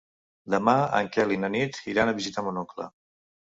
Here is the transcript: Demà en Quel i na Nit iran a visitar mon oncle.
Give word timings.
Demà 0.53 0.75
en 1.01 1.11
Quel 1.17 1.35
i 1.37 1.39
na 1.43 1.53
Nit 1.59 1.79
iran 1.95 2.13
a 2.13 2.19
visitar 2.23 2.49
mon 2.51 2.61
oncle. 2.67 2.93